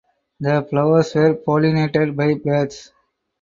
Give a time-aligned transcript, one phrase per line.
[0.39, 2.91] The flowers are pollinated by birds.